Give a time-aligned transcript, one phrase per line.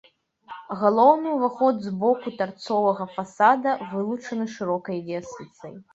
[0.83, 5.73] Галоўны ўваход з боку тарцовага фасада вылучаны шырокай лесвіцай.